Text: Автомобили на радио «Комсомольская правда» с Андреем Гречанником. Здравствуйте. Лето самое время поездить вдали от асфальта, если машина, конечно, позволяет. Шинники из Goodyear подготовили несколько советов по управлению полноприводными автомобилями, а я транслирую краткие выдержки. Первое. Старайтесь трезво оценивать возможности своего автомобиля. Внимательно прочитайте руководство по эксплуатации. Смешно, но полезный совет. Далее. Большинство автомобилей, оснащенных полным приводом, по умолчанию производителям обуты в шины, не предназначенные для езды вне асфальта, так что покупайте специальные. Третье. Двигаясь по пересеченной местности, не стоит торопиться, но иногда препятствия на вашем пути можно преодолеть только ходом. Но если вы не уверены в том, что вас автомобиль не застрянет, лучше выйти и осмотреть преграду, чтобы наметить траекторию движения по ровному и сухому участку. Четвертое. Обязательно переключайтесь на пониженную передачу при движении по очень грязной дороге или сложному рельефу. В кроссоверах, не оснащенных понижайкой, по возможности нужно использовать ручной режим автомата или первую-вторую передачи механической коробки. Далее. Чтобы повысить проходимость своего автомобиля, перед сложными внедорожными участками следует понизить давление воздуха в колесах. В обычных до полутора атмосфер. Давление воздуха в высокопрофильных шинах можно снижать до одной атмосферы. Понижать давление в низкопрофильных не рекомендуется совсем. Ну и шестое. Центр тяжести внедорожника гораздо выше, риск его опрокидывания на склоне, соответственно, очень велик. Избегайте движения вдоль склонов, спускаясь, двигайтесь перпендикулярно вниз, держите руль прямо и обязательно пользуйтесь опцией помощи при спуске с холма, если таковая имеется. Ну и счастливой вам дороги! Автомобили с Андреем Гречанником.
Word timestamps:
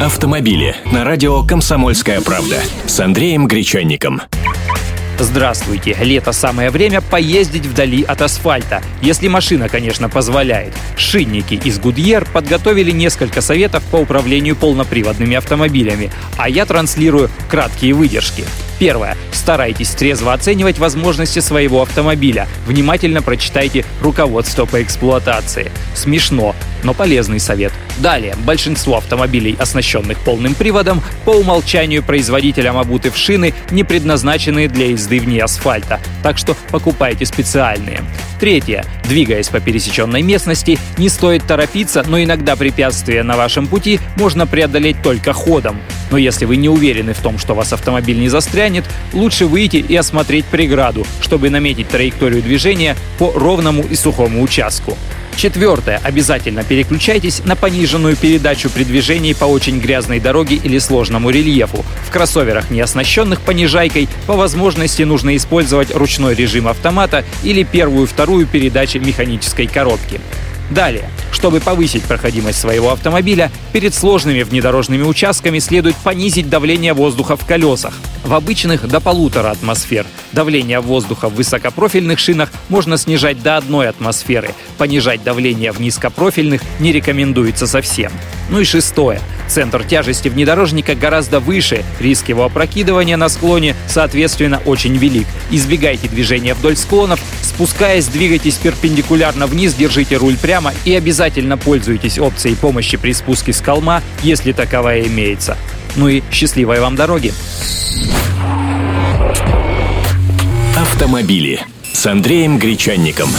Автомобили 0.00 0.76
на 0.92 1.04
радио 1.04 1.42
«Комсомольская 1.42 2.20
правда» 2.20 2.60
с 2.84 3.00
Андреем 3.00 3.48
Гречанником. 3.48 4.20
Здравствуйте. 5.18 5.96
Лето 6.02 6.32
самое 6.32 6.68
время 6.68 7.00
поездить 7.00 7.64
вдали 7.64 8.02
от 8.02 8.20
асфальта, 8.20 8.82
если 9.00 9.28
машина, 9.28 9.70
конечно, 9.70 10.10
позволяет. 10.10 10.74
Шинники 10.98 11.54
из 11.54 11.78
Goodyear 11.78 12.28
подготовили 12.30 12.90
несколько 12.90 13.40
советов 13.40 13.82
по 13.84 13.96
управлению 13.96 14.54
полноприводными 14.54 15.34
автомобилями, 15.34 16.10
а 16.36 16.50
я 16.50 16.66
транслирую 16.66 17.30
краткие 17.48 17.94
выдержки. 17.94 18.44
Первое. 18.78 19.16
Старайтесь 19.32 19.90
трезво 19.90 20.32
оценивать 20.32 20.78
возможности 20.78 21.38
своего 21.38 21.82
автомобиля. 21.82 22.46
Внимательно 22.66 23.22
прочитайте 23.22 23.84
руководство 24.02 24.66
по 24.66 24.82
эксплуатации. 24.82 25.70
Смешно, 25.94 26.54
но 26.82 26.92
полезный 26.92 27.40
совет. 27.40 27.72
Далее. 27.98 28.36
Большинство 28.44 28.98
автомобилей, 28.98 29.56
оснащенных 29.58 30.18
полным 30.20 30.54
приводом, 30.54 31.02
по 31.24 31.30
умолчанию 31.30 32.02
производителям 32.02 32.76
обуты 32.76 33.10
в 33.10 33.16
шины, 33.16 33.54
не 33.70 33.82
предназначенные 33.82 34.68
для 34.68 34.90
езды 34.90 35.20
вне 35.20 35.42
асфальта, 35.42 36.00
так 36.22 36.36
что 36.36 36.54
покупайте 36.70 37.24
специальные. 37.24 38.02
Третье. 38.38 38.84
Двигаясь 39.04 39.48
по 39.48 39.60
пересеченной 39.60 40.22
местности, 40.22 40.78
не 40.98 41.08
стоит 41.08 41.46
торопиться, 41.46 42.04
но 42.06 42.22
иногда 42.22 42.54
препятствия 42.56 43.22
на 43.22 43.36
вашем 43.36 43.66
пути 43.66 43.98
можно 44.16 44.46
преодолеть 44.46 45.02
только 45.02 45.32
ходом. 45.32 45.80
Но 46.10 46.18
если 46.18 46.44
вы 46.44 46.56
не 46.56 46.68
уверены 46.68 47.14
в 47.14 47.20
том, 47.20 47.38
что 47.38 47.54
вас 47.54 47.72
автомобиль 47.72 48.18
не 48.18 48.28
застрянет, 48.28 48.84
лучше 49.12 49.46
выйти 49.46 49.76
и 49.76 49.96
осмотреть 49.96 50.44
преграду, 50.46 51.06
чтобы 51.20 51.50
наметить 51.50 51.88
траекторию 51.88 52.42
движения 52.42 52.96
по 53.18 53.32
ровному 53.32 53.82
и 53.82 53.94
сухому 53.94 54.42
участку. 54.42 54.96
Четвертое. 55.36 56.00
Обязательно 56.02 56.64
переключайтесь 56.64 57.42
на 57.44 57.56
пониженную 57.56 58.16
передачу 58.16 58.70
при 58.70 58.84
движении 58.84 59.34
по 59.34 59.44
очень 59.44 59.78
грязной 59.80 60.18
дороге 60.18 60.56
или 60.56 60.78
сложному 60.78 61.28
рельефу. 61.30 61.84
В 62.06 62.10
кроссоверах, 62.10 62.70
не 62.70 62.80
оснащенных 62.80 63.42
понижайкой, 63.42 64.08
по 64.26 64.34
возможности 64.34 65.02
нужно 65.02 65.36
использовать 65.36 65.94
ручной 65.94 66.34
режим 66.34 66.68
автомата 66.68 67.24
или 67.42 67.64
первую-вторую 67.64 68.46
передачи 68.46 68.96
механической 68.96 69.66
коробки. 69.66 70.20
Далее. 70.70 71.08
Чтобы 71.32 71.60
повысить 71.60 72.02
проходимость 72.04 72.58
своего 72.58 72.92
автомобиля, 72.92 73.52
перед 73.72 73.94
сложными 73.94 74.42
внедорожными 74.42 75.02
участками 75.02 75.58
следует 75.58 75.94
понизить 75.96 76.48
давление 76.48 76.92
воздуха 76.92 77.36
в 77.36 77.44
колесах. 77.44 77.94
В 78.24 78.34
обычных 78.34 78.88
до 78.88 79.00
полутора 79.00 79.50
атмосфер. 79.50 80.06
Давление 80.32 80.80
воздуха 80.80 81.28
в 81.28 81.34
высокопрофильных 81.34 82.18
шинах 82.18 82.50
можно 82.68 82.96
снижать 82.96 83.42
до 83.42 83.56
одной 83.56 83.88
атмосферы. 83.88 84.50
Понижать 84.78 85.22
давление 85.22 85.72
в 85.72 85.80
низкопрофильных 85.80 86.62
не 86.80 86.92
рекомендуется 86.92 87.66
совсем. 87.66 88.10
Ну 88.50 88.60
и 88.60 88.64
шестое. 88.64 89.20
Центр 89.48 89.84
тяжести 89.84 90.28
внедорожника 90.28 90.94
гораздо 90.94 91.38
выше, 91.38 91.84
риск 92.00 92.28
его 92.28 92.44
опрокидывания 92.44 93.16
на 93.16 93.28
склоне, 93.28 93.76
соответственно, 93.86 94.60
очень 94.64 94.96
велик. 94.96 95.26
Избегайте 95.50 96.08
движения 96.08 96.54
вдоль 96.54 96.76
склонов, 96.76 97.20
спускаясь, 97.56 98.06
двигайтесь 98.08 98.56
перпендикулярно 98.56 99.46
вниз, 99.46 99.72
держите 99.72 100.18
руль 100.18 100.36
прямо 100.36 100.74
и 100.84 100.94
обязательно 100.94 101.56
пользуйтесь 101.56 102.18
опцией 102.18 102.54
помощи 102.54 102.98
при 102.98 103.14
спуске 103.14 103.54
с 103.54 103.62
холма, 103.62 104.02
если 104.22 104.52
таковая 104.52 105.06
имеется. 105.06 105.56
Ну 105.96 106.08
и 106.08 106.22
счастливой 106.30 106.80
вам 106.80 106.96
дороги! 106.96 107.32
Автомобили 110.76 111.62
с 111.94 112.06
Андреем 112.06 112.58
Гречанником. 112.58 113.30